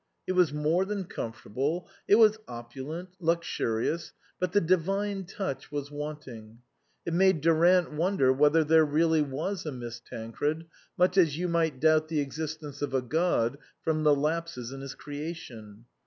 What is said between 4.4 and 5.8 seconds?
the divine touch